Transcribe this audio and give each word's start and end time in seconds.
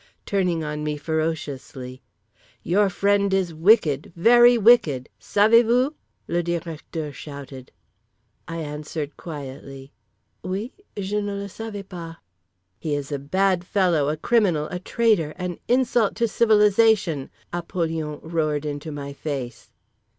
Turning 0.25 0.63
on 0.63 0.83
me 0.83 0.97
ferociously: 0.97 2.01
"Your 2.63 2.89
friend 2.89 3.31
is 3.35 3.53
wicked, 3.53 4.11
very 4.15 4.57
wicked, 4.57 5.09
SAVEZ 5.19 5.61
VOUS?" 5.63 5.91
Le 6.27 6.41
Directeur 6.41 7.11
shouted. 7.13 7.71
I 8.47 8.57
answered 8.61 9.15
quietly: 9.15 9.93
"Oui? 10.43 10.73
Je 10.97 11.21
ne 11.21 11.35
le 11.35 11.47
savait 11.47 11.87
pas." 11.87 12.15
"He 12.79 12.95
is 12.95 13.11
a 13.11 13.19
bad 13.19 13.63
fellow, 13.63 14.09
a 14.09 14.17
criminal, 14.17 14.67
a 14.71 14.79
traitor, 14.79 15.35
an 15.37 15.59
insult 15.67 16.15
to 16.15 16.27
civilization," 16.27 17.29
Apollyon 17.53 18.21
roared 18.23 18.65
into 18.65 18.91
my 18.91 19.13
face. 19.13 19.69